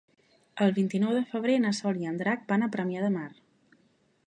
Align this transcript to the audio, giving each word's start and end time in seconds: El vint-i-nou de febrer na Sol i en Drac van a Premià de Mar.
El 0.67 0.71
vint-i-nou 0.77 1.11
de 1.17 1.21
febrer 1.33 1.59
na 1.67 1.73
Sol 1.81 2.01
i 2.01 2.09
en 2.13 2.17
Drac 2.23 2.49
van 2.53 2.65
a 2.69 2.73
Premià 2.77 3.07
de 3.07 3.13
Mar. 3.19 3.29